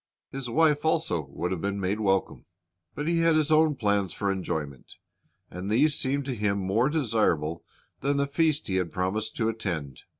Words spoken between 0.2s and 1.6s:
His wife also would